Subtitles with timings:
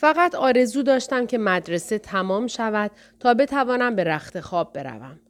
[0.00, 5.20] فقط آرزو داشتم که مدرسه تمام شود تا بتوانم به رخت خواب بروم.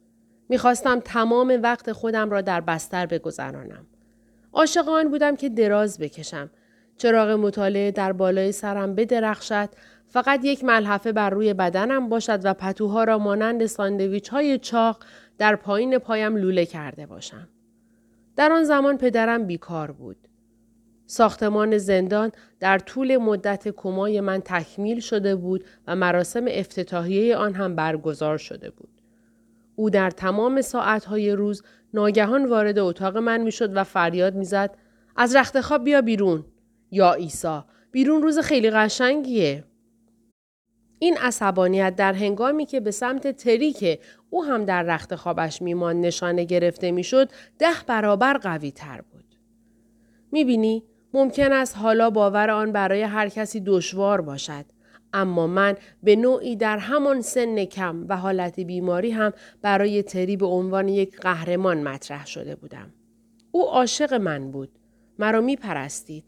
[0.49, 3.87] می‌خواستم تمام وقت خودم را در بستر بگذرانم.
[4.53, 6.49] عاشق آن بودم که دراز بکشم.
[6.97, 9.69] چراغ مطالعه در بالای سرم بدرخشد
[10.07, 15.03] فقط یک ملحفه بر روی بدنم باشد و پتوها را مانند ساندویچ های چاق
[15.37, 17.49] در پایین پایم لوله کرده باشم.
[18.35, 20.28] در آن زمان پدرم بیکار بود.
[21.11, 27.75] ساختمان زندان در طول مدت کمای من تکمیل شده بود و مراسم افتتاحیه آن هم
[27.75, 29.01] برگزار شده بود.
[29.75, 34.77] او در تمام ساعتهای روز ناگهان وارد اتاق من می‌شد و فریاد می‌زد
[35.15, 36.45] از رخت خواب بیا بیرون
[36.91, 37.59] یا عیسی
[37.91, 39.63] بیرون روز خیلی قشنگیه
[40.99, 43.99] این عصبانیت در هنگامی که به سمت تری که
[44.29, 49.35] او هم در رخت خوابش میمان نشانه گرفته می‌شد ده برابر قوی تر بود.
[50.31, 54.65] می‌بینی ممکن است حالا باور آن برای هر کسی دشوار باشد.
[55.13, 60.45] اما من به نوعی در همان سن کم و حالت بیماری هم برای تری به
[60.45, 62.93] عنوان یک قهرمان مطرح شده بودم.
[63.51, 64.69] او عاشق من بود.
[65.19, 66.23] مرا می پرستید.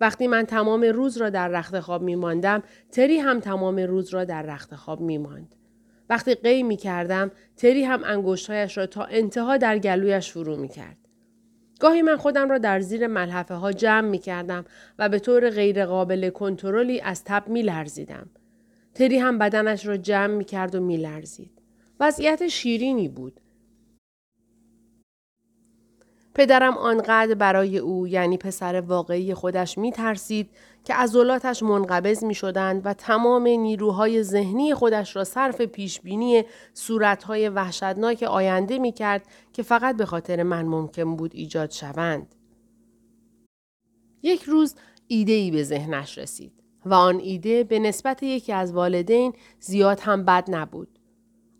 [0.00, 4.24] وقتی من تمام روز را در رخت خواب می ماندم، تری هم تمام روز را
[4.24, 5.54] در رخت خواب می ماند.
[6.10, 11.05] وقتی قی می کردم، تری هم انگشتهایش را تا انتها در گلویش فرو می کرد.
[11.80, 14.64] گاهی من خودم را در زیر ملحفه ها جمع می کردم
[14.98, 18.30] و به طور غیرقابل کنترلی از تب می لرزیدم.
[18.94, 21.62] تری هم بدنش را جمع می کرد و می لرزید.
[22.00, 23.40] وضعیت شیرینی بود.
[26.34, 30.50] پدرم آنقدر برای او یعنی پسر واقعی خودش می ترسید
[30.86, 38.22] که عضلاتش منقبض می شدند و تمام نیروهای ذهنی خودش را صرف پیشبینی صورتهای وحشتناک
[38.22, 42.34] آینده می کرد که فقط به خاطر من ممکن بود ایجاد شوند.
[44.22, 44.74] یک روز
[45.06, 46.52] ایده ای به ذهنش رسید
[46.84, 50.95] و آن ایده به نسبت یکی از والدین زیاد هم بد نبود.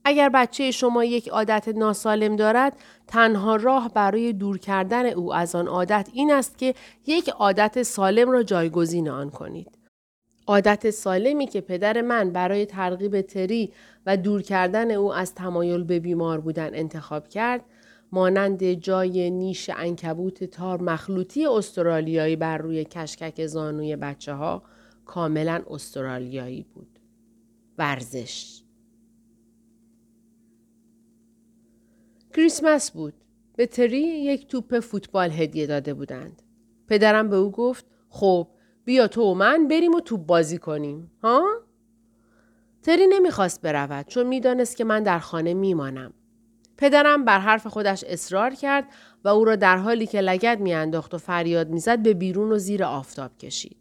[0.09, 2.73] اگر بچه شما یک عادت ناسالم دارد
[3.07, 6.75] تنها راه برای دور کردن او از آن عادت این است که
[7.07, 9.79] یک عادت سالم را جایگزین آن کنید.
[10.47, 13.73] عادت سالمی که پدر من برای ترغیب تری
[14.07, 17.65] و دور کردن او از تمایل به بیمار بودن انتخاب کرد
[18.13, 24.63] مانند جای نیش انکبوت تار مخلوطی استرالیایی بر روی کشکک زانوی بچه ها
[25.07, 26.99] کاملا استرالیایی بود.
[27.79, 28.66] ورزش
[32.37, 33.15] کریسمس بود.
[33.57, 36.43] به تری یک توپ فوتبال هدیه داده بودند.
[36.89, 38.49] پدرم به او گفت خب
[38.85, 41.11] بیا تو و من بریم و توپ بازی کنیم.
[41.23, 41.47] ها؟
[42.83, 46.13] تری نمی‌خواست برود چون می‌دانست که من در خانه میمانم.
[46.77, 48.85] پدرم بر حرف خودش اصرار کرد
[49.25, 52.85] و او را در حالی که لگد میانداخت و فریاد می‌زد به بیرون و زیر
[52.85, 53.77] آفتاب کشید.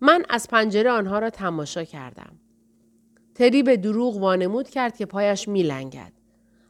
[0.00, 2.40] من از پنجره آنها را تماشا کردم.
[3.34, 6.19] تری به دروغ وانمود کرد که پایش میلنگد.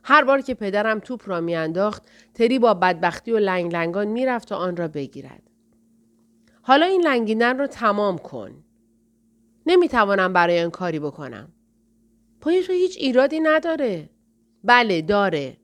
[0.02, 4.56] هر بار که پدرم توپ را میانداخت تری با بدبختی و لنگ لنگان می‌رفت تا
[4.56, 5.42] آن را بگیرد.
[6.62, 8.64] حالا این لنگیدن را تمام کن.
[9.66, 11.52] نمی‌توانم برای آن کاری بکنم.
[12.40, 14.10] پای تو هیچ ایرادی نداره.
[14.64, 15.56] بله داره.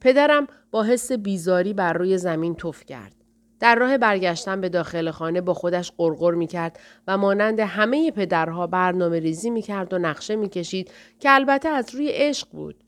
[0.00, 3.19] پدرم با حس بیزاری بر روی زمین توف کرد.
[3.60, 8.66] در راه برگشتن به داخل خانه با خودش قرقر می کرد و مانند همه پدرها
[8.66, 12.84] برنامه ریزی می کرد و نقشه می کشید که البته از روی عشق بود.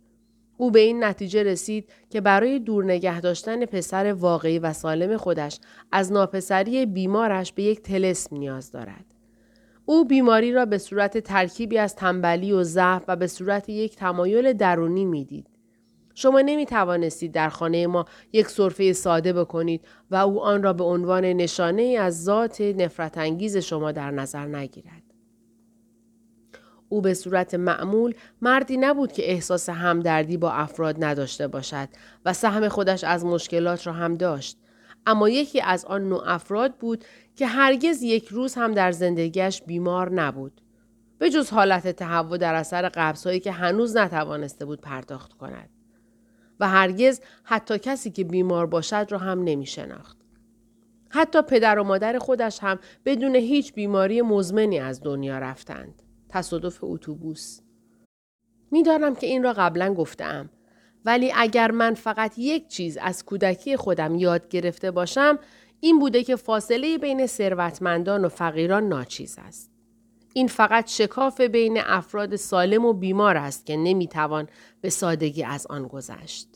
[0.57, 5.59] او به این نتیجه رسید که برای دور نگه داشتن پسر واقعی و سالم خودش
[5.93, 9.05] از ناپسری بیمارش به یک تلسم نیاز دارد.
[9.85, 14.53] او بیماری را به صورت ترکیبی از تنبلی و ضعف و به صورت یک تمایل
[14.53, 15.52] درونی می‌دید.
[16.15, 20.85] شما نمی توانستید در خانه ما یک صرفه ساده بکنید و او آن را به
[20.85, 25.03] عنوان نشانه از ذات نفرت انگیز شما در نظر نگیرد.
[26.89, 31.89] او به صورت معمول مردی نبود که احساس همدردی با افراد نداشته باشد
[32.25, 34.59] و سهم خودش از مشکلات را هم داشت.
[35.07, 37.05] اما یکی از آن نوع افراد بود
[37.37, 40.61] که هرگز یک روز هم در زندگیش بیمار نبود.
[41.19, 45.71] به جز حالت تهوع در اثر قبضهایی که هنوز نتوانسته بود پرداخت کند.
[46.63, 50.17] و هرگز حتی کسی که بیمار باشد را هم نمی شناخت.
[51.09, 56.03] حتی پدر و مادر خودش هم بدون هیچ بیماری مزمنی از دنیا رفتند.
[56.29, 57.61] تصادف اتوبوس.
[58.71, 60.51] می‌دانم که این را قبلا گفتم
[61.05, 65.39] ولی اگر من فقط یک چیز از کودکی خودم یاد گرفته باشم
[65.81, 69.72] این بوده که فاصله بین ثروتمندان و فقیران ناچیز است.
[70.35, 74.49] این فقط شکاف بین افراد سالم و بیمار است که نمی‌توان
[74.81, 76.49] به سادگی از آن گذشت.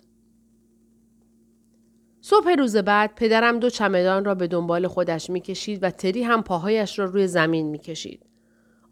[2.20, 6.98] صبح روز بعد پدرم دو چمدان را به دنبال خودش می‌کشید و تری هم پاهایش
[6.98, 8.26] را روی زمین می‌کشید.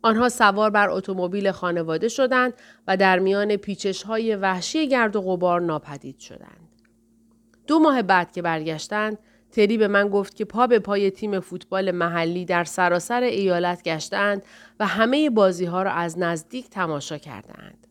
[0.03, 2.55] آنها سوار بر اتومبیل خانواده شدند
[2.87, 6.69] و در میان پیچش های وحشی گرد و غبار ناپدید شدند.
[7.67, 9.19] دو ماه بعد که برگشتند،
[9.55, 14.43] تری به من گفت که پا به پای تیم فوتبال محلی در سراسر ایالت گشتند
[14.81, 17.87] و همه بازی ها را از نزدیک تماشا کردند.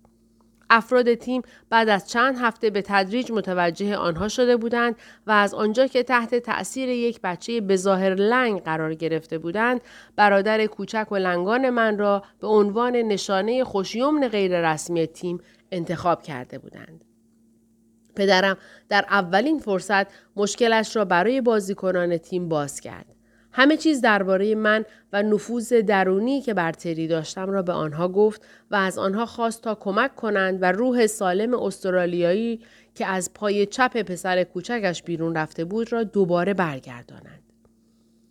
[0.70, 4.96] افراد تیم بعد از چند هفته به تدریج متوجه آنها شده بودند
[5.28, 9.82] و از آنجا که تحت تأثیر یک بچه بظاهر لنگ قرار گرفته بودند
[10.16, 15.40] برادر کوچک و لنگان من را به عنوان نشانه خوشیمن غیررسمی تیم
[15.72, 17.13] انتخاب کرده بودند.
[18.16, 18.58] پدرم
[18.90, 23.06] در اولین فرصت مشکلش را برای بازیکنان تیم باز کرد.
[23.56, 28.42] همه چیز درباره من و نفوذ درونی که بر تری داشتم را به آنها گفت
[28.72, 32.60] و از آنها خواست تا کمک کنند و روح سالم استرالیایی
[32.96, 37.44] که از پای چپ پسر کوچکش بیرون رفته بود را دوباره برگردانند.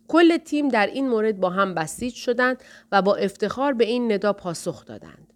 [0.07, 4.33] کل تیم در این مورد با هم بسیج شدند و با افتخار به این ندا
[4.33, 5.32] پاسخ دادند.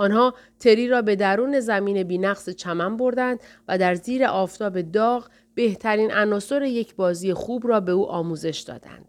[0.00, 6.12] آنها تری را به درون زمین بینقص چمن بردند و در زیر آفتاب داغ بهترین
[6.12, 9.06] عناصر یک بازی خوب را به او آموزش دادند.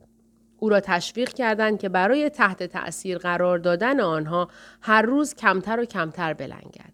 [0.57, 4.47] او را تشویق کردند که برای تحت تأثیر قرار دادن آنها
[4.81, 6.93] هر روز کمتر و کمتر بلنگد.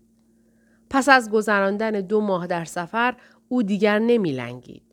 [0.89, 3.15] پس از گذراندن دو ماه در سفر
[3.49, 4.83] او دیگر نمی لنگید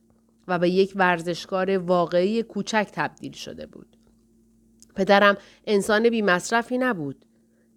[0.49, 3.97] و به یک ورزشکار واقعی کوچک تبدیل شده بود.
[4.95, 5.37] پدرم
[5.67, 7.25] انسان بی مصرفی نبود.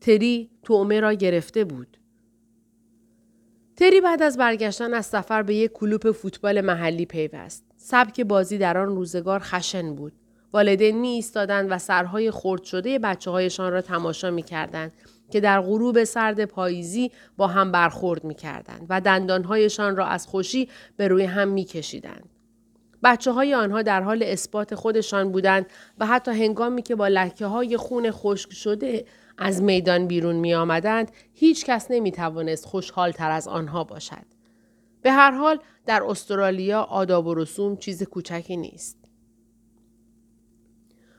[0.02, 1.98] تری تومه را گرفته بود.
[3.76, 7.66] تری بعد از برگشتن از سفر به یک کلوپ فوتبال محلی پیوست.
[7.78, 10.14] سبک بازی در آن روزگار خشن بود.
[10.54, 14.94] والدین می ایستادند و سرهای خرد شده بچه هایشان را تماشا می کردند
[15.32, 20.70] که در غروب سرد پاییزی با هم برخورد می کردند و دندانهایشان را از خوشی
[20.98, 22.30] به روی هم می کشیدند.
[23.04, 25.66] بچه های آنها در حال اثبات خودشان بودند
[25.98, 29.06] و حتی هنگامی که با لکه های خون خشک شده
[29.38, 34.25] از میدان بیرون می آمدند هیچ کس نمی توانست خوشحال تر از آنها باشد.
[35.01, 38.98] به هر حال در استرالیا آداب و رسوم چیز کوچکی نیست.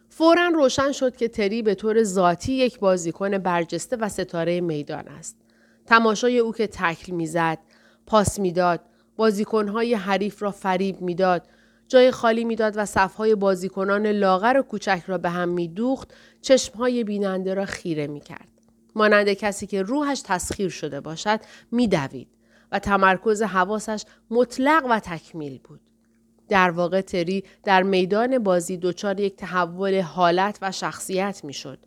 [0.08, 5.36] فورا روشن شد که تری به طور ذاتی یک بازیکن برجسته و ستاره میدان است.
[5.86, 7.58] تماشای او که تکل می‌زد،
[8.06, 8.80] پاس می‌داد،
[9.16, 11.48] بازیکنهای حریف را فریب می‌داد،
[11.88, 17.54] جای خالی می‌داد و صفهای بازیکنان لاغر و کوچک را به هم میدوخت، چشمهای بیننده
[17.54, 18.48] را خیره می‌کرد.
[18.94, 21.40] مانند کسی که روحش تسخیر شده باشد
[21.72, 22.28] میدوید
[22.72, 25.80] و تمرکز حواسش مطلق و تکمیل بود.
[26.48, 31.78] در واقع تری در میدان بازی دچار یک تحول حالت و شخصیت می‌شد.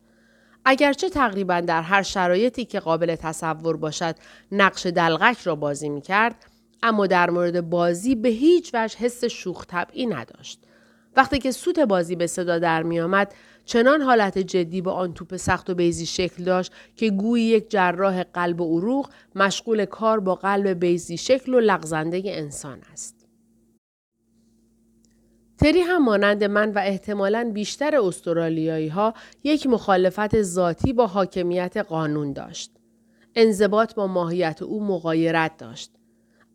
[0.65, 4.15] اگرچه تقریبا در هر شرایطی که قابل تصور باشد
[4.51, 6.35] نقش دلغک را بازی می کرد
[6.83, 10.59] اما در مورد بازی به هیچ وجه حس شوخ طبعی نداشت.
[11.15, 13.33] وقتی که سوت بازی به صدا در می آمد
[13.65, 18.23] چنان حالت جدی با آن توپ سخت و بیزی شکل داشت که گویی یک جراح
[18.23, 23.27] قلب و عروق مشغول کار با قلب بیزی شکل و لغزنده انسان است.
[25.57, 29.13] تری هم مانند من و احتمالا بیشتر استرالیایی ها
[29.43, 32.71] یک مخالفت ذاتی با حاکمیت قانون داشت.
[33.35, 35.91] انضباط با ماهیت او مقایرت داشت.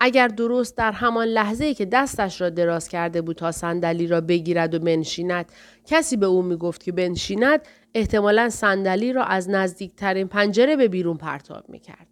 [0.00, 4.74] اگر درست در همان لحظه که دستش را دراز کرده بود تا صندلی را بگیرد
[4.74, 5.52] و بنشیند
[5.86, 7.60] کسی به او می گفت که بنشیند
[7.94, 12.06] احتمالا صندلی را از نزدیکترین پنجره به بیرون پرتاب می کرد.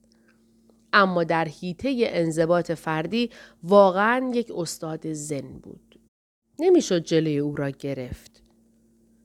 [0.92, 3.30] اما در حیطه انضباط فردی
[3.62, 6.00] واقعا یک استاد زن بود.
[6.58, 8.42] نمی‌شد جلوی او را گرفت.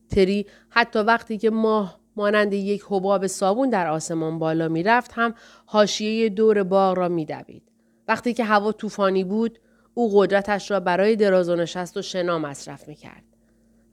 [0.09, 5.33] تری حتی وقتی که ماه مانند یک حباب صابون در آسمان بالا می‌رفت هم
[5.65, 7.68] حاشیه دور باغ را میدوید.
[8.09, 9.59] وقتی که هوا طوفانی بود
[9.93, 13.23] او قدرتش را برای دراز و نشست و شنا مصرف می‌کرد.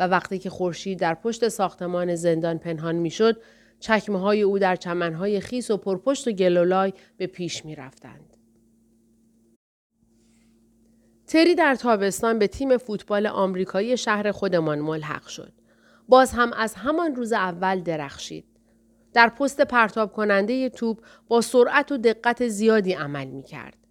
[0.00, 3.42] و وقتی که خورشید در پشت ساختمان زندان پنهان می‌شد
[3.80, 8.36] چکمه های او در چمنهای خیس و پرپشت و گلولای به پیش می رفتند.
[11.26, 15.52] تری در تابستان به تیم فوتبال آمریکایی شهر خودمان ملحق شد.
[16.08, 18.44] باز هم از همان روز اول درخشید.
[19.12, 23.85] در پست پرتاب کننده توپ با سرعت و دقت زیادی عمل می کرد.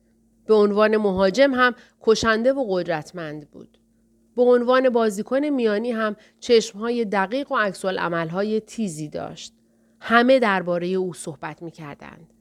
[0.46, 3.78] به عنوان مهاجم هم کشنده و قدرتمند بود.
[4.36, 9.54] به عنوان بازیکن میانی هم چشمهای دقیق و عکسال عملهای تیزی داشت.
[10.00, 12.34] همه درباره او صحبت می کردند.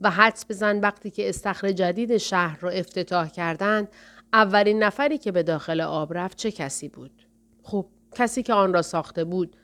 [0.00, 3.88] و حدس بزن وقتی که استخر جدید شهر را افتتاح کردند
[4.32, 7.26] اولین نفری که به داخل آب رفت چه کسی بود؟
[7.62, 9.56] خب کسی که آن را ساخته بود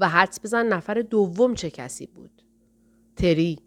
[0.00, 2.42] و حدس بزن نفر دوم چه کسی بود؟
[3.16, 3.58] تری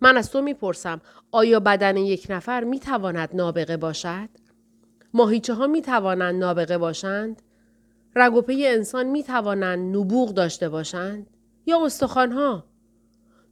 [0.00, 1.00] من از تو می‌پرسم
[1.32, 4.28] آیا بدن یک نفر می‌تواند نابغه باشد؟
[5.14, 7.42] ماهیچه ها می توانند نابغه باشند؟
[8.16, 11.26] رگ و پی انسان می توانند نبوغ داشته باشند؟
[11.66, 12.64] یا استخوان ها؟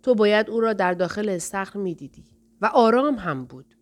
[0.03, 2.25] تو باید او را در داخل استخر می دیدی
[2.61, 3.75] و آرام هم بود.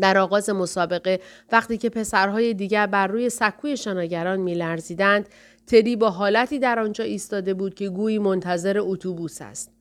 [0.00, 1.20] در آغاز مسابقه
[1.52, 5.28] وقتی که پسرهای دیگر بر روی سکوی شناگران میلرزیدند
[5.66, 9.73] تری با حالتی در آنجا ایستاده بود که گویی منتظر اتوبوس است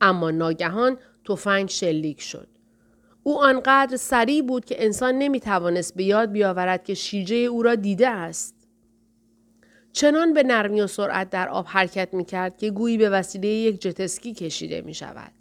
[0.00, 2.48] اما ناگهان تفنگ شلیک شد
[3.22, 8.08] او آنقدر سریع بود که انسان نمی‌توانست به یاد بیاورد که شیجه او را دیده
[8.08, 8.54] است
[9.92, 13.80] چنان به نرمی و سرعت در آب حرکت می کرد که گویی به وسیله یک
[13.80, 15.32] جتسکی کشیده می شود.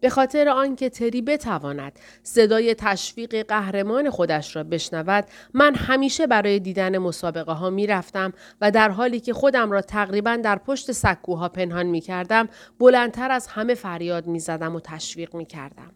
[0.00, 5.24] به خاطر آنکه تری بتواند صدای تشویق قهرمان خودش را بشنود
[5.54, 10.36] من همیشه برای دیدن مسابقه ها می رفتم و در حالی که خودم را تقریبا
[10.36, 15.46] در پشت سکوها پنهان می کردم بلندتر از همه فریاد می زدم و تشویق می
[15.46, 15.92] کردم.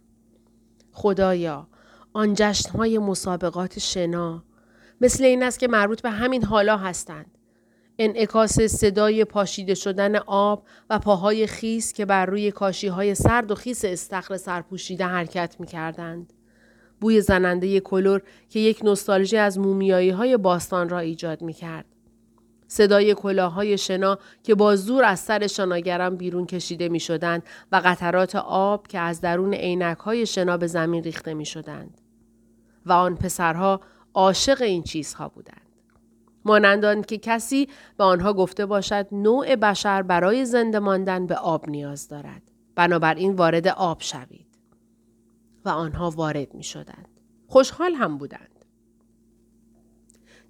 [0.92, 1.68] خدایا
[2.12, 2.36] آن
[2.74, 4.44] های مسابقات شنا
[5.00, 7.38] مثل این است که مربوط به همین حالا هستند.
[8.04, 13.54] انعکاس صدای پاشیده شدن آب و پاهای خیس که بر روی کاشی های سرد و
[13.54, 16.32] خیس استخر سرپوشیده حرکت می کردند.
[17.00, 21.84] بوی زننده کلور که یک نستالژی از مومیایی های باستان را ایجاد می کرد.
[22.68, 27.42] صدای کلاهای شنا که با زور از سر شناگران بیرون کشیده می شدند
[27.72, 32.00] و قطرات آب که از درون عینک های شنا به زمین ریخته می شدند.
[32.86, 33.80] و آن پسرها
[34.14, 35.71] عاشق این چیزها بودند.
[36.44, 42.08] مانندان که کسی به آنها گفته باشد نوع بشر برای زنده ماندن به آب نیاز
[42.08, 42.42] دارد.
[42.74, 44.46] بنابراین وارد آب شوید.
[45.64, 47.08] و آنها وارد می شدند.
[47.46, 48.64] خوشحال هم بودند.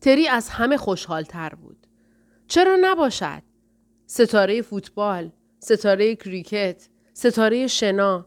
[0.00, 1.87] تری از همه خوشحال تر بود.
[2.46, 3.42] چرا نباشد؟
[4.06, 8.26] ستاره فوتبال، ستاره کریکت، ستاره شنا.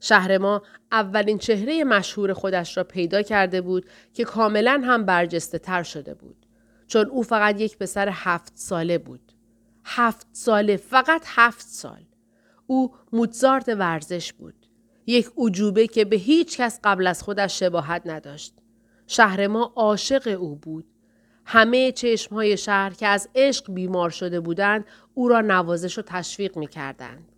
[0.00, 5.82] شهر ما اولین چهره مشهور خودش را پیدا کرده بود که کاملا هم برجسته تر
[5.82, 6.46] شده بود.
[6.90, 9.32] چون او فقط یک پسر هفت ساله بود.
[9.84, 12.04] هفت ساله فقط هفت سال.
[12.66, 14.66] او موتزارت ورزش بود.
[15.06, 18.54] یک عجوبه که به هیچ کس قبل از خودش شباهت نداشت.
[19.06, 20.84] شهر ما عاشق او بود.
[21.44, 26.58] همه چشم های شهر که از عشق بیمار شده بودند او را نوازش و تشویق
[26.58, 27.32] می کردند.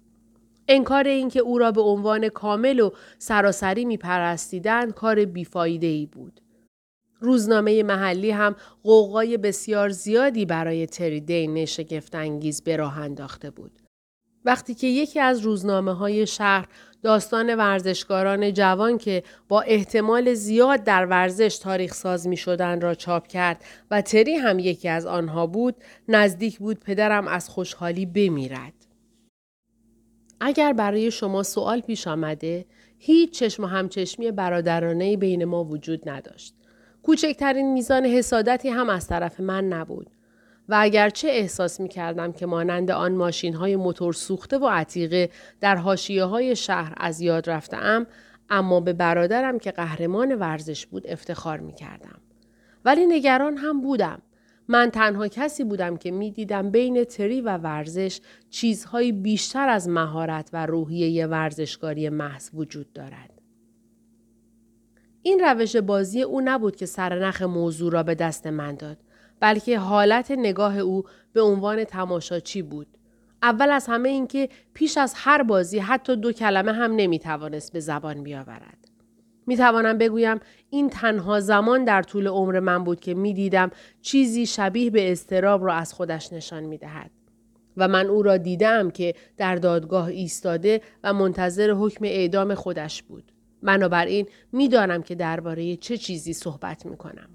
[0.69, 6.41] انکار اینکه او را به عنوان کامل و سراسری می پرستیدند کار بیفایده ای بود.
[7.23, 13.83] روزنامه محلی هم قوقای بسیار زیادی برای تری دین شگفتانگیز به راه انداخته بود.
[14.45, 16.69] وقتی که یکی از روزنامه های شهر
[17.03, 23.27] داستان ورزشکاران جوان که با احتمال زیاد در ورزش تاریخ ساز می شدن را چاپ
[23.27, 25.77] کرد و تری هم یکی از آنها بود
[26.09, 28.75] نزدیک بود پدرم از خوشحالی بمیرد.
[30.41, 32.67] اگر برای شما سوال پیش آمده
[32.99, 36.55] هیچ چشم و همچشمی برادرانه بین ما وجود نداشت.
[37.03, 40.11] کوچکترین میزان حسادتی هم از طرف من نبود.
[40.69, 45.31] و اگرچه احساس می کردم که مانند آن ماشین های موتور سوخته و عتیقه
[45.61, 48.07] در حاشیه های شهر از یاد رفتم
[48.51, 52.21] اما به برادرم که قهرمان ورزش بود افتخار می کردم.
[52.85, 54.23] ولی نگران هم بودم.
[54.69, 60.51] من تنها کسی بودم که می دیدم بین تری و ورزش چیزهایی بیشتر از مهارت
[60.53, 63.32] و روحیه ورزشکاری محض وجود دارد.
[65.23, 68.97] این روش بازی او نبود که سرنخ موضوع را به دست من داد
[69.41, 72.87] بلکه حالت نگاه او به عنوان تماشاچی بود
[73.43, 78.23] اول از همه اینکه پیش از هر بازی حتی دو کلمه هم نمی‌توانست به زبان
[78.23, 78.89] بیاورد
[79.47, 83.71] می توانم بگویم این تنها زمان در طول عمر من بود که می دیدم
[84.03, 87.11] چیزی شبیه به استراب را از خودش نشان می دهد.
[87.77, 93.32] و من او را دیدم که در دادگاه ایستاده و منتظر حکم اعدام خودش بود.
[93.63, 97.29] بنابراین می‌دانم که درباره چه چیزی صحبت می کنم.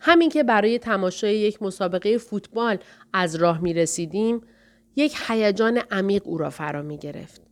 [0.00, 2.78] همین که برای تماشای یک مسابقه فوتبال
[3.12, 4.40] از راه می رسیدیم،
[4.96, 7.42] یک هیجان عمیق او را فرا می گرفت.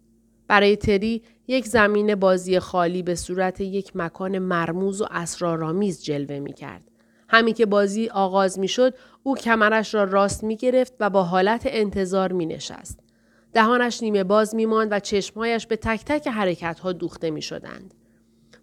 [0.49, 6.53] برای تری یک زمین بازی خالی به صورت یک مکان مرموز و اسرارآمیز جلوه می
[6.53, 6.83] کرد.
[7.29, 11.63] همین که بازی آغاز می شد او کمرش را راست می گرفت و با حالت
[11.67, 13.08] انتظار می نشست.
[13.53, 17.95] دهانش نیمه باز میماند و چشمهایش به تک تک حرکت ها دوخته می شدند.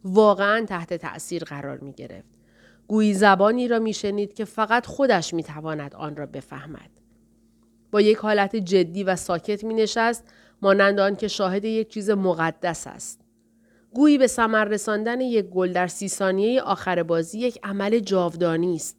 [0.03, 2.35] واقعا تحت تأثیر قرار می گرفت.
[2.87, 6.89] گویی زبانی را می شنید که فقط خودش می تواند آن را بفهمد.
[7.91, 10.23] با یک حالت جدی و ساکت می نشست
[10.61, 13.21] مانند آن که شاهد یک چیز مقدس است.
[13.93, 18.97] گویی به ثمر رساندن یک گل در سی ثانیه آخر بازی یک عمل جاودانی است.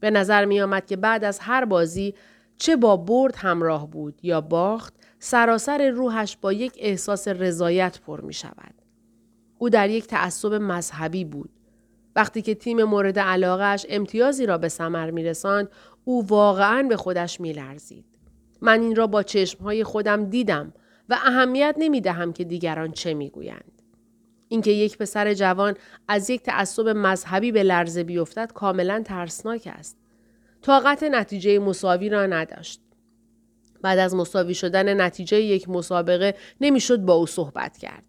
[0.00, 2.14] به نظر می آمد که بعد از هر بازی
[2.58, 8.34] چه با برد همراه بود یا باخت سراسر روحش با یک احساس رضایت پر می
[8.34, 8.74] شود.
[9.58, 11.50] او در یک تعصب مذهبی بود.
[12.16, 15.68] وقتی که تیم مورد علاقهش امتیازی را به ثمر میرساند
[16.04, 18.04] او واقعا به خودش میلرزید
[18.60, 20.72] من این را با چشمهای خودم دیدم
[21.08, 23.82] و اهمیت نمی دهم که دیگران چه می‌گویند
[24.48, 25.74] اینکه یک پسر جوان
[26.08, 29.96] از یک تعصب مذهبی به لرزه بیفتد کاملا ترسناک است
[30.64, 32.80] طاقت نتیجه مساوی را نداشت
[33.82, 38.04] بعد از مساوی شدن نتیجه یک مسابقه نمی‌شد با او صحبت کرد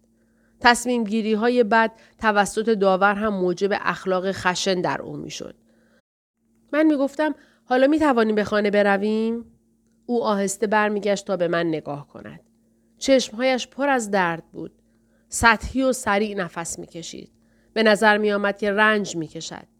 [0.60, 5.54] تصمیم گیری های بد توسط داور هم موجب اخلاق خشن در او می‌شد.
[6.72, 7.34] من می گفتم
[7.64, 9.44] حالا می توانیم به خانه برویم؟
[10.06, 12.40] او آهسته برمیگشت تا به من نگاه کند.
[12.98, 14.72] چشمهایش پر از درد بود.
[15.28, 17.32] سطحی و سریع نفس می‌کشید.
[17.72, 19.75] به نظر می آمد که رنج می کشد.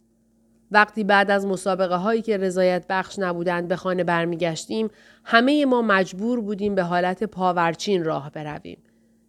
[0.70, 4.88] وقتی بعد از مسابقه هایی که رضایت بخش نبودند به خانه برمیگشتیم
[5.24, 8.78] همه ما مجبور بودیم به حالت پاورچین راه برویم.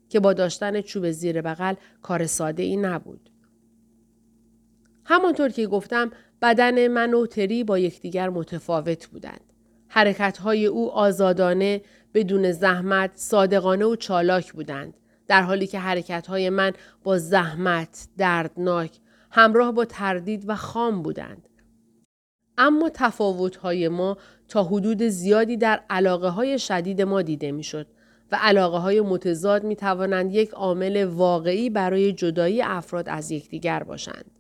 [0.10, 3.30] که با داشتن چوب زیر بغل کار ساده ای نبود.
[5.06, 9.42] همانطور که گفتم بدن من و تری با یکدیگر متفاوت بودند.
[9.88, 11.82] حرکتهای او آزادانه،
[12.14, 14.94] بدون زحمت، صادقانه و چالاک بودند.
[15.28, 18.92] در حالی که حرکتهای من با زحمت، دردناک،
[19.38, 21.50] همراه با تردید و خام بودند.
[22.58, 24.18] اما تفاوتهای ما
[24.48, 27.88] تا حدود زیادی در علاقه های شدید ما دیده می‌شد
[28.32, 34.32] و علاقه های متضاد می توانند یک عامل واقعی برای جدایی افراد از یکدیگر باشند.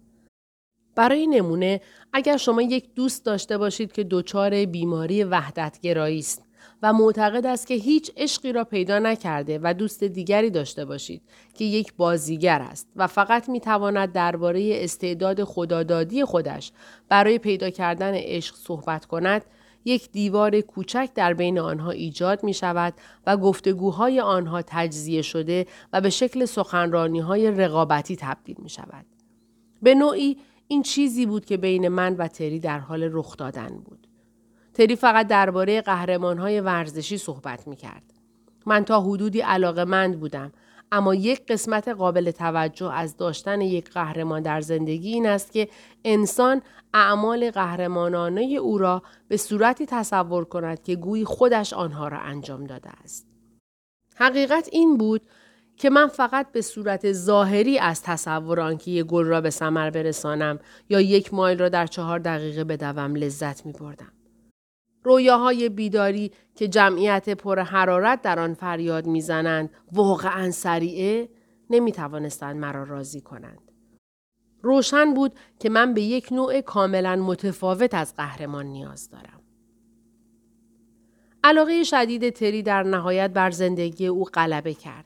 [0.95, 1.81] برای نمونه
[2.13, 6.46] اگر شما یک دوست داشته باشید که دچار بیماری وحدتگرایی است
[6.83, 11.21] و معتقد است که هیچ عشقی را پیدا نکرده و دوست دیگری داشته باشید
[11.53, 16.71] که یک بازیگر است و فقط می تواند درباره استعداد خدادادی خودش
[17.09, 19.45] برای پیدا کردن عشق صحبت کند
[19.85, 22.93] یک دیوار کوچک در بین آنها ایجاد می شود
[23.27, 29.05] و گفتگوهای آنها تجزیه شده و به شکل سخنرانی های رقابتی تبدیل می شود.
[29.81, 34.06] به نوعی این چیزی بود که بین من و تری در حال رخ دادن بود.
[34.77, 38.03] تری فقط درباره قهرمان های ورزشی صحبت می کرد.
[38.65, 40.51] من تا حدودی علاقه مند بودم
[40.91, 45.69] اما یک قسمت قابل توجه از داشتن یک قهرمان در زندگی این است که
[46.05, 46.61] انسان
[46.93, 52.89] اعمال قهرمانانه او را به صورتی تصور کند که گویی خودش آنها را انجام داده
[53.03, 53.27] است.
[54.15, 55.21] حقیقت این بود
[55.77, 60.59] که من فقط به صورت ظاهری از تصور آنکه یک گل را به ثمر برسانم
[60.89, 64.16] یا یک مایل را در چهار دقیقه بدوم لذت می بردم.
[65.07, 71.29] رویاهای بیداری که جمعیت پر حرارت در آن فریاد می‌زنند واقعا سریعه
[71.69, 73.71] نمی توانستند مرا راضی کنند.
[74.61, 79.41] روشن بود که من به یک نوع کاملا متفاوت از قهرمان نیاز دارم.
[81.43, 85.05] علاقه شدید تری در نهایت بر زندگی او غلبه کرد.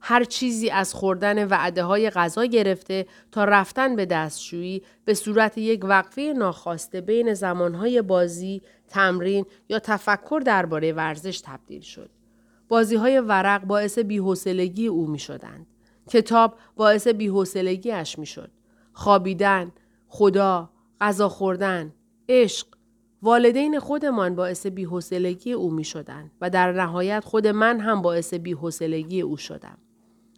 [0.00, 5.84] هر چیزی از خوردن وعده های غذا گرفته تا رفتن به دستشویی به صورت یک
[5.84, 12.10] وقفه ناخواسته بین زمانهای بازی، تمرین یا تفکر درباره ورزش تبدیل شد.
[12.68, 15.66] بازی های ورق باعث بیحسلگی او می شدند.
[16.08, 18.50] کتاب باعث بیحسلگیش می شد.
[18.92, 19.72] خوابیدن،
[20.08, 21.92] خدا، غذا خوردن،
[22.28, 22.66] عشق،
[23.22, 29.20] والدین خودمان باعث بیحسلگی او می شدن و در نهایت خود من هم باعث بیحسلگی
[29.20, 29.78] او شدم.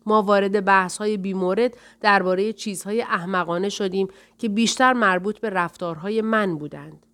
[0.07, 6.59] ما وارد بحث های بیمورد درباره چیزهای احمقانه شدیم که بیشتر مربوط به رفتارهای من
[6.59, 7.07] بودند.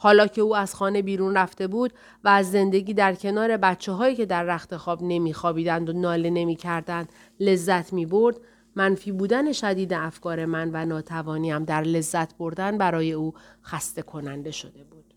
[0.00, 1.92] حالا که او از خانه بیرون رفته بود
[2.24, 7.12] و از زندگی در کنار بچه هایی که در رخت خواب نمیخوابیدند و ناله نمی‌کردند
[7.40, 8.36] لذت می برد
[8.76, 13.34] منفی بودن شدید افکار من و ناتوانیم در لذت بردن برای او
[13.64, 15.14] خسته کننده شده بود.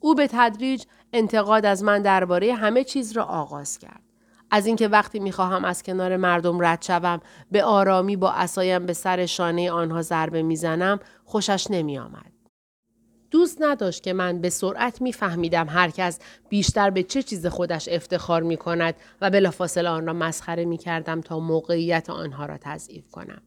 [0.00, 4.02] او به تدریج انتقاد از من درباره همه چیز را آغاز کرد.
[4.50, 7.20] از اینکه وقتی می‌خواهم از کنار مردم رد شوم
[7.52, 12.37] به آرامی با اسایم به سر شانه آنها ضربه می‌زنم خوشش نمیآمد
[13.30, 18.42] دوست نداشت که من به سرعت میفهمیدم هر کس بیشتر به چه چیز خودش افتخار
[18.42, 23.42] می کند و بلافاصله آن را مسخره می کردم تا موقعیت آنها را تضعیف کنم.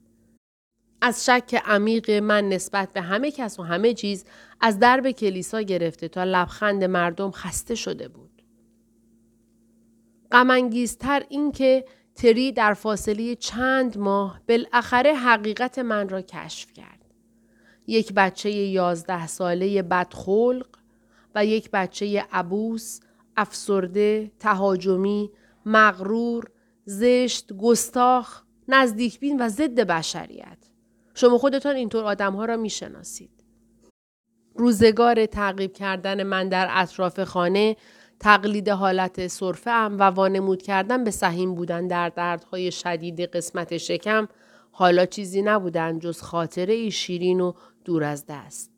[1.02, 4.26] از شک عمیق من نسبت به همه کس و همه چیز
[4.62, 8.42] از درب کلیسا گرفته تا لبخند مردم خسته شده بود.
[10.32, 17.01] غمانگیزتر این که تری در فاصله چند ماه بالاخره حقیقت من را کشف کرد.
[17.92, 20.68] یک بچه یازده ساله بدخلق
[21.36, 23.00] و یک بچه عبوس،
[23.38, 25.32] افسرده، تهاجمی،
[25.66, 26.44] مغرور،
[26.86, 30.58] زشت، گستاخ، نزدیکبین و ضد بشریت.
[31.14, 33.44] شما خودتان اینطور آدمها را می‌شناسید.
[34.56, 37.76] روزگار تعقیب کردن من در اطراف خانه
[38.20, 44.28] تقلید حالت صرفه ام و وانمود کردن به سهیم بودن در دردهای شدید قسمت شکم
[44.72, 48.72] حالا چیزی نبودند جز خاطره ای شیرین و دور از دست.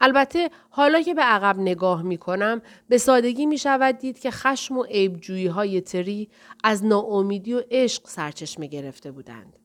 [0.00, 4.78] البته حالا که به عقب نگاه می کنم به سادگی می شود دید که خشم
[4.78, 6.28] و عیبجویی های تری
[6.64, 9.58] از ناامیدی و عشق سرچشمه گرفته بودند.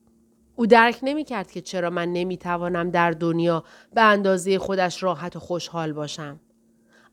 [0.56, 5.36] او درک نمی کرد که چرا من نمی توانم در دنیا به اندازه خودش راحت
[5.36, 6.40] و خوشحال باشم.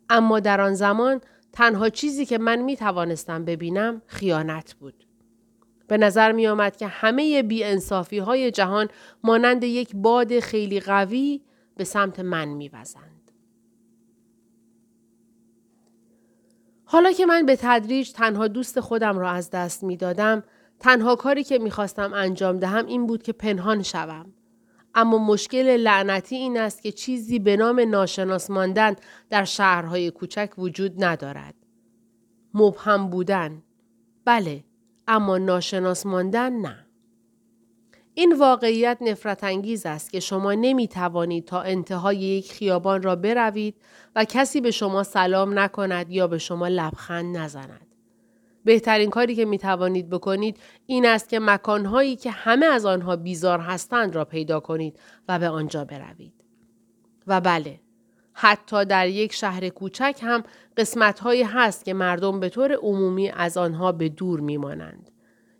[0.10, 1.22] اما در آن زمان
[1.54, 5.05] تنها چیزی که من می توانستم ببینم خیانت بود.
[5.88, 8.88] به نظر می آمد که همه بی انصافی های جهان
[9.24, 11.42] مانند یک باد خیلی قوی
[11.78, 13.32] به سمت من می وزند.
[16.86, 20.44] حالا که من به تدریج تنها دوست خودم را از دست می دادم،
[20.80, 24.34] تنها کاری که می‌خواستم انجام دهم این بود که پنهان شوم.
[24.96, 28.96] اما مشکل لعنتی این است که چیزی به نام ناشناس ماندن
[29.30, 31.56] در شهرهای کوچک وجود ندارد.
[32.54, 33.64] مبهم بودن.
[34.26, 34.64] بله،
[35.08, 36.86] اما ناشناس ماندن نه.
[38.14, 43.76] این واقعیت نفرت انگیز است که شما نمی توانید تا انتهای یک خیابان را بروید
[44.16, 47.88] و کسی به شما سلام نکند یا به شما لبخند نزند.
[48.66, 53.60] بهترین کاری که می توانید بکنید این است که مکانهایی که همه از آنها بیزار
[53.60, 56.34] هستند را پیدا کنید و به آنجا بروید.
[57.28, 57.80] و بله،
[58.38, 60.44] حتی در یک شهر کوچک هم
[60.78, 65.12] قسمتهایی هست که مردم به طور عمومی از آنها به دور میمانند.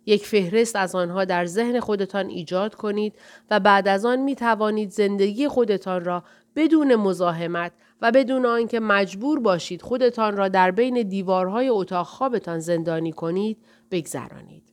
[0.06, 3.14] یک فهرست از آنها در ذهن خودتان ایجاد کنید
[3.50, 6.24] و بعد از آن می توانید زندگی خودتان را
[6.56, 13.12] بدون مزاحمت و بدون آنکه مجبور باشید خودتان را در بین دیوارهای اتاق خوابتان زندانی
[13.12, 13.58] کنید
[13.90, 14.72] بگذرانید.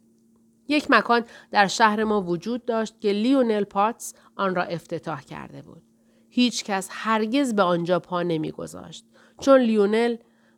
[0.68, 5.93] یک مکان در شهر ما وجود داشت که لیونل پاتس آن را افتتاح کرده بود.
[6.36, 9.06] هیچ کس هرگز به آنجا پا نمیگذاشت
[9.40, 10.16] چون لیونل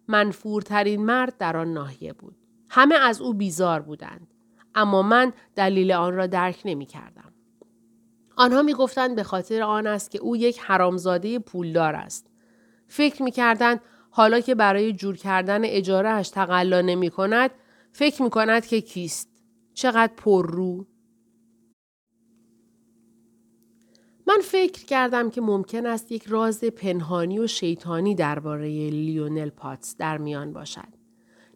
[0.08, 2.36] منفورترین مرد در آن ناحیه بود.
[2.70, 4.28] همه از او بیزار بودند.
[4.76, 7.34] اما من دلیل آن را درک نمی کردم.
[8.36, 12.28] آنها می گفتند به خاطر آن است که او یک حرامزاده پولدار است.
[12.88, 17.52] فکر می کردن حالا که برای جور کردن اجارهش تقلا نمی کند
[17.92, 19.30] فکر می کند که کیست؟
[19.74, 20.52] چقدر پر
[24.28, 30.18] من فکر کردم که ممکن است یک راز پنهانی و شیطانی درباره لیونل پاتس در
[30.18, 30.96] میان باشد.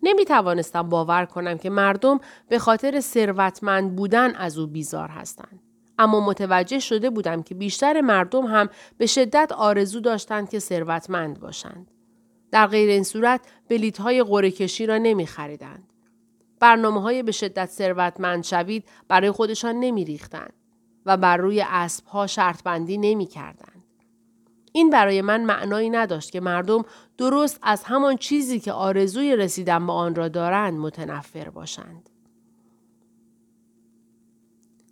[0.03, 5.59] نمی توانستم باور کنم که مردم به خاطر ثروتمند بودن از او بیزار هستند.
[5.99, 11.91] اما متوجه شده بودم که بیشتر مردم هم به شدت آرزو داشتند که ثروتمند باشند.
[12.51, 15.93] در غیر این صورت بلیت های قره کشی را نمی خریدند.
[16.59, 20.53] برنامه های به شدت ثروتمند شوید برای خودشان نمی ریختند
[21.05, 23.83] و بر روی اسب ها شرط بندی نمی کردند.
[24.71, 26.85] این برای من معنایی نداشت که مردم
[27.17, 32.09] درست از همان چیزی که آرزوی رسیدن به آن را دارند متنفر باشند.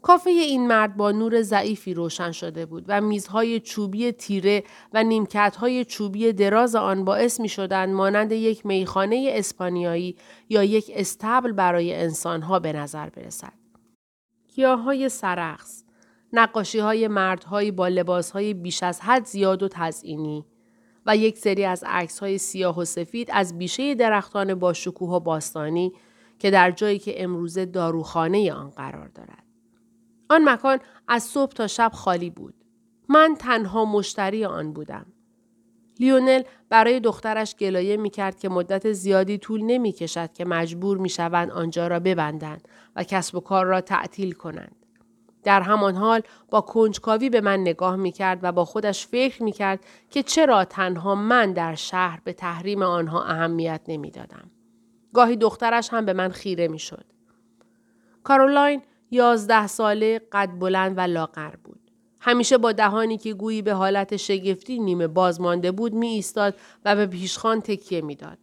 [0.02, 5.86] کافه این مرد با نور ضعیفی روشن شده بود و میزهای چوبی تیره و نیمکتهای
[5.86, 10.18] چوبی دراز آن باعث می شدند مانند یک میخانه اسپانیایی
[10.50, 13.54] یا یک استبل برای انسانها به نظر برسد.
[14.58, 15.84] های سرخص،
[16.34, 20.46] نقاشی های مردهایی با لباس های بیش از حد زیاد و تزئینی
[21.06, 25.20] و یک سری از عکس های سیاه و سفید از بیشه درختان با شکوه و
[25.20, 25.94] باستانی
[26.40, 29.44] که در جایی که امروزه داروخانه آن قرار دارد.
[30.30, 32.54] آن مکان از صبح تا شب خالی بود.
[33.10, 35.06] من تنها مشتری آن بودم.
[36.00, 41.10] لیونل برای دخترش گلایه می کرد که مدت زیادی طول نمی کشد که مجبور می
[41.10, 44.87] شوند آنجا را ببندند و کسب و کار را تعطیل کنند.
[45.48, 49.52] در همان حال با کنجکاوی به من نگاه می کرد و با خودش فکر می
[49.52, 54.52] کرد که چرا تنها من در شهر به تحریم آنها اهمیت نمی دادم.
[55.14, 57.06] گاهی دخترش هم به من خیره می شد.
[58.24, 58.82] کارولاین
[59.12, 61.92] یازده ساله قد بلند و لاغر بود.
[62.20, 66.56] همیشه با دهانی که گویی به حالت شگفتی نیمه باز مانده بود می ایستاد
[66.86, 68.38] و به پیشخان تکیه می‌داد.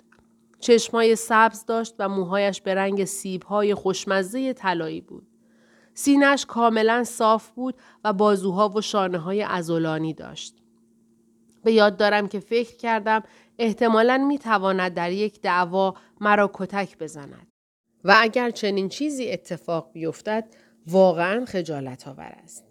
[0.60, 5.33] چشمای سبز داشت و موهایش به رنگ سیبهای خوشمزه طلایی بود.
[5.94, 10.54] سینش کاملا صاف بود و بازوها و شانه های ازولانی داشت.
[11.64, 13.22] به یاد دارم که فکر کردم
[13.58, 17.46] احتمالا می تواند در یک دعوا مرا کتک بزند.
[18.04, 20.54] و اگر چنین چیزی اتفاق بیفتد
[20.86, 22.64] واقعا خجالت آور است.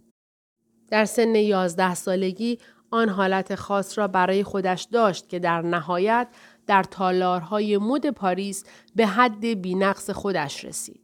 [0.90, 2.60] در سن یازده سالگی
[2.92, 6.28] آن حالت خاص را برای خودش داشت که در نهایت
[6.68, 8.64] در تالارهای مد پاریس
[8.96, 11.03] به حد بینقص خودش رسید.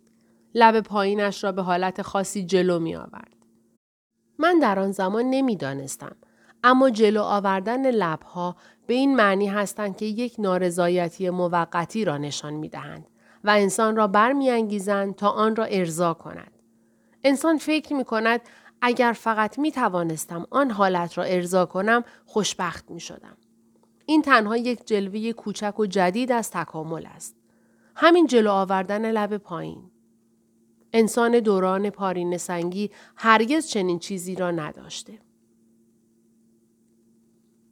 [0.55, 3.35] لب پایینش را به حالت خاصی جلو می آورد.
[4.39, 6.15] من در آن زمان نمی‌دانستم
[6.63, 8.55] اما جلو آوردن لبها
[8.87, 13.07] به این معنی هستند که یک نارضایتی موقتی را نشان می دهند
[13.43, 16.51] و انسان را برمیانگیزند تا آن را ارضا کند.
[17.23, 18.41] انسان فکر می کند
[18.81, 23.37] اگر فقط می توانستم آن حالت را ارضا کنم خوشبخت می شدم.
[24.05, 27.35] این تنها یک جلوه کوچک و جدید از تکامل است.
[27.95, 29.88] همین جلو آوردن لب پایین.
[30.93, 35.19] انسان دوران پارین سنگی هرگز چنین چیزی را نداشته.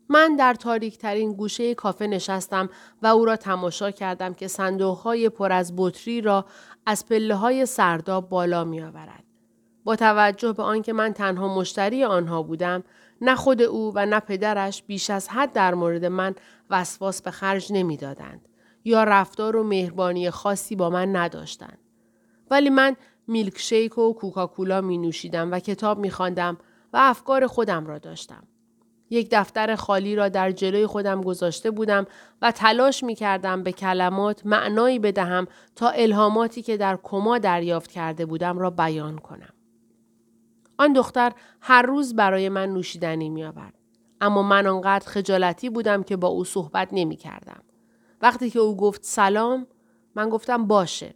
[0.09, 2.69] من در تاریک ترین گوشه کافه نشستم
[3.01, 6.45] و او را تماشا کردم که صندوقهای پر از بطری را
[6.85, 9.23] از پله های سرداب بالا می آورد.
[9.83, 12.83] با توجه به آنکه من تنها مشتری آنها بودم
[13.21, 16.35] نه خود او و نه پدرش بیش از حد در مورد من
[16.69, 18.47] وسواس به خرج نمی‌دادند
[18.85, 21.86] یا رفتار و مهربانی خاصی با من نداشتند
[22.51, 22.95] ولی من
[23.27, 26.57] میلک شیک و کوکاکولا می نوشیدم و کتاب می خواندم
[26.93, 28.43] و افکار خودم را داشتم.
[29.09, 32.05] یک دفتر خالی را در جلوی خودم گذاشته بودم
[32.41, 38.25] و تلاش می کردم به کلمات معنایی بدهم تا الهاماتی که در کما دریافت کرده
[38.25, 39.53] بودم را بیان کنم.
[40.77, 41.31] آن دختر
[41.61, 43.73] هر روز برای من نوشیدنی می آورد.
[44.21, 47.63] اما من آنقدر خجالتی بودم که با او صحبت نمی کردم.
[48.21, 49.67] وقتی که او گفت سلام
[50.15, 51.15] من گفتم باشه.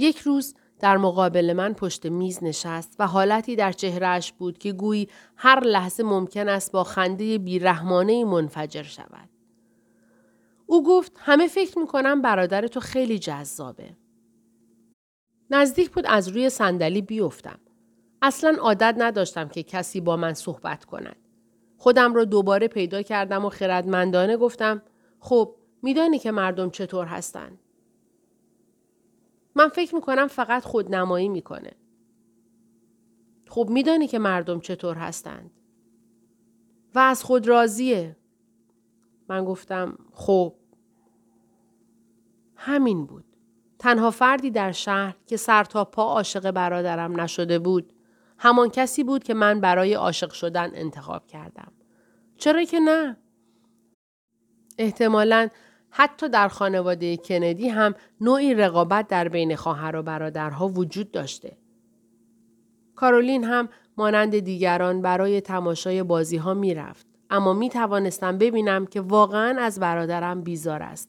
[0.00, 5.08] یک روز در مقابل من پشت میز نشست و حالتی در چهرهش بود که گویی
[5.36, 9.28] هر لحظه ممکن است با خنده بیرحمانه منفجر شود.
[10.66, 13.96] او گفت همه فکر می‌کنم برادر تو خیلی جذابه.
[15.50, 17.58] نزدیک بود از روی صندلی بیفتم.
[18.22, 21.16] اصلا عادت نداشتم که کسی با من صحبت کند.
[21.76, 24.82] خودم را دوباره پیدا کردم و خردمندانه گفتم
[25.18, 27.58] خب میدانی که مردم چطور هستند.
[29.54, 31.72] من فکر می‌کنم فقط خودنمایی می‌کنه.
[33.48, 35.50] خب میدانی که مردم چطور هستند.
[36.94, 38.16] و از خود راضیه.
[39.28, 40.54] من گفتم خب.
[42.56, 43.24] همین بود.
[43.78, 47.92] تنها فردی در شهر که سر تا پا عاشق برادرم نشده بود
[48.38, 51.72] همان کسی بود که من برای عاشق شدن انتخاب کردم.
[52.36, 53.16] چرا که نه؟
[54.78, 55.48] احتمالا
[55.90, 61.56] حتی در خانواده کندی هم نوعی رقابت در بین خواهر و برادرها وجود داشته.
[62.96, 67.06] کارولین هم مانند دیگران برای تماشای بازی ها می رفت.
[67.30, 71.08] اما می توانستم ببینم که واقعا از برادرم بیزار است.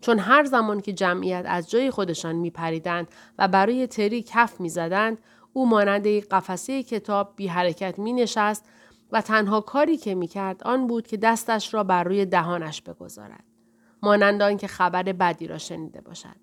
[0.00, 4.68] چون هر زمان که جمعیت از جای خودشان می پریدند و برای تری کف می
[4.68, 5.18] زدند،
[5.52, 8.64] او مانند یک قفسه کتاب بی حرکت می نشست
[9.12, 13.51] و تنها کاری که می کرد آن بود که دستش را بر روی دهانش بگذارد.
[14.02, 16.36] مانند آنکه خبر بدی را شنیده باشد.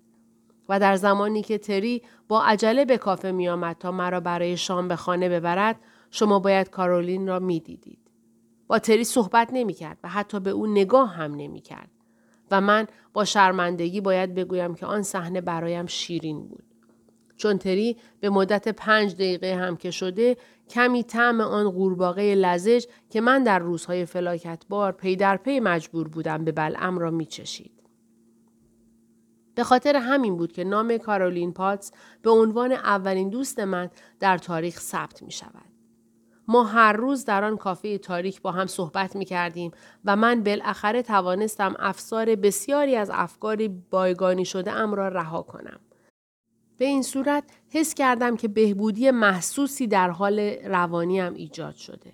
[0.68, 4.88] و در زمانی که تری با عجله به کافه می آمد تا مرا برای شام
[4.88, 5.76] به خانه ببرد
[6.10, 7.98] شما باید کارولین را می دیدید.
[8.66, 11.90] با تری صحبت نمی کرد و حتی به او نگاه هم نمی کرد.
[12.50, 16.64] و من با شرمندگی باید بگویم که آن صحنه برایم شیرین بود.
[17.36, 20.36] چون تری به مدت پنج دقیقه هم که شده
[20.70, 26.08] کمی طعم آن قورباغه لزج که من در روزهای فلاکت بار پی در پی مجبور
[26.08, 27.80] بودم ببلعم را می چشید.
[29.54, 34.80] به خاطر همین بود که نام کارولین پاتس به عنوان اولین دوست من در تاریخ
[34.80, 35.70] ثبت می شود.
[36.48, 39.70] ما هر روز در آن کافه تاریک با هم صحبت می کردیم
[40.04, 45.80] و من بالاخره توانستم افسار بسیاری از افکار بایگانی شده ام را رها کنم.
[46.80, 52.12] به این صورت حس کردم که بهبودی محسوسی در حال روانیم ایجاد شده.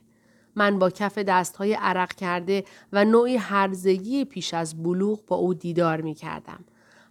[0.55, 6.01] من با کف دستهای عرق کرده و نوعی هرزگی پیش از بلوغ با او دیدار
[6.01, 6.65] می کردم.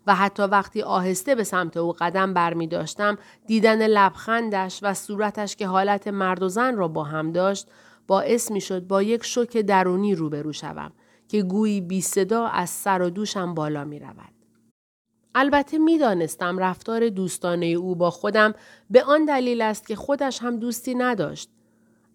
[0.08, 5.56] و حتی وقتی آهسته به سمت او قدم بر می داشتم دیدن لبخندش و صورتش
[5.56, 7.68] که حالت مرد و زن را با هم داشت
[8.08, 10.92] باعث می شد با یک شوک درونی روبرو شوم
[11.28, 14.35] که گویی بی صدا از سر و دوشم بالا می رود.
[15.36, 18.54] البته می دانستم رفتار دوستانه او با خودم
[18.90, 21.50] به آن دلیل است که خودش هم دوستی نداشت.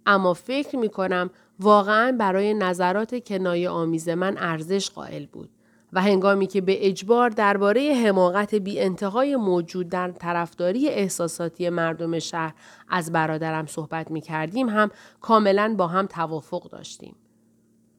[0.07, 5.51] اما فکر می کنم واقعا برای نظرات کنایه آمیز من ارزش قائل بود.
[5.93, 12.55] و هنگامی که به اجبار درباره حماقت بی انتهای موجود در طرفداری احساساتی مردم شهر
[12.89, 17.17] از برادرم صحبت می کردیم هم کاملا با هم توافق داشتیم.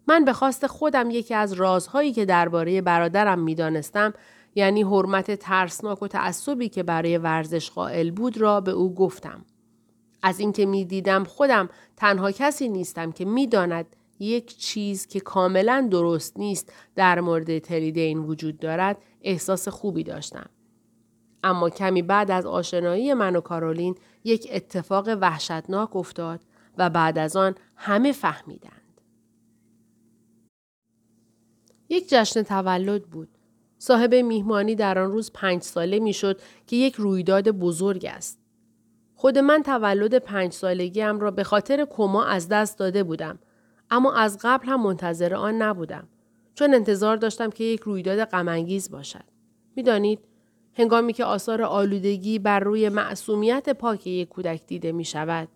[0.08, 4.14] من به خواست خودم یکی از رازهایی که درباره برادرم می دانستم
[4.56, 9.46] یعنی حرمت ترسناک و تعصبی که برای ورزش قائل بود را به او گفتم.
[10.24, 15.88] از اینکه می دیدم خودم تنها کسی نیستم که می داند یک چیز که کاملا
[15.92, 20.50] درست نیست در مورد تریدین وجود دارد احساس خوبی داشتم.
[21.44, 26.40] اما کمی بعد از آشنایی من و کارولین یک اتفاق وحشتناک افتاد
[26.78, 29.02] و بعد از آن همه فهمیدند.
[31.90, 33.30] یک جشن تولد بود.
[33.84, 38.40] صاحب میهمانی در آن روز پنج ساله می‌شد که یک رویداد بزرگ است.
[39.16, 43.40] خود من تولد پنج سالگیم را به خاطر کما از دست داده بودم
[43.90, 46.08] اما از قبل هم منتظر آن نبودم
[46.56, 49.24] چون انتظار داشتم که یک رویداد غمانگیز باشد
[49.76, 50.20] می‌دانید
[50.74, 55.48] هنگامی که آثار آلودگی بر روی معصومیت پاک یک کودک دیده می شود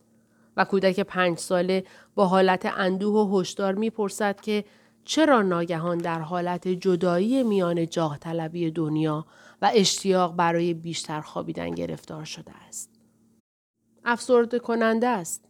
[0.58, 1.84] و کودک پنج ساله
[2.16, 4.66] با حالت اندوه و هشدار می‌پرسد که
[5.06, 9.26] چرا ناگهان در حالت جدایی میان جاه طلبی دنیا
[9.62, 12.90] و اشتیاق برای بیشتر خوابیدن گرفتار شده است.
[14.06, 15.46] افسرده کننده است.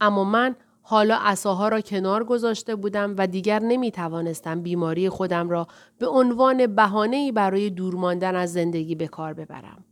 [0.00, 5.66] اما من حالا اساها را کنار گذاشته بودم و دیگر نمی توانستم بیماری خودم را
[5.98, 9.84] به عنوان بهانه‌ای برای دور ماندن از زندگی به کار ببرم.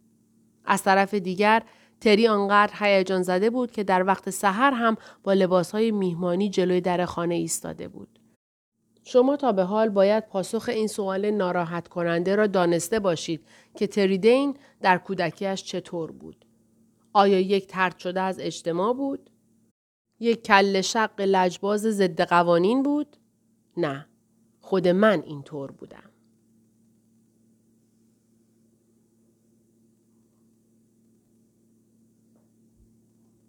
[0.65, 1.63] از طرف دیگر
[2.01, 7.05] تری آنقدر هیجان زده بود که در وقت سحر هم با لباسهای میهمانی جلوی در
[7.05, 8.16] خانه ایستاده بود.
[9.09, 14.57] شما تا به حال باید پاسخ این سوال ناراحت کننده را دانسته باشید که تریدین
[14.83, 16.45] در کودکیش چطور بود.
[17.13, 19.31] آیا یک ترد شده از اجتماع بود؟
[20.21, 23.17] یک کل شق لجباز ضد قوانین بود؟
[23.77, 24.07] نه.
[24.61, 26.11] خود من اینطور بودم.